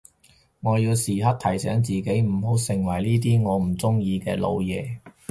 [0.61, 4.97] 我要時刻提醒自己唔好成為呢啲我唔中意嘅老嘢